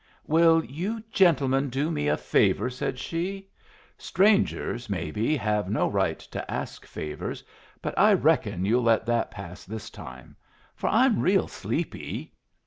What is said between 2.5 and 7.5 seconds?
said she. "Strangers, maybe, have no right to ask favors,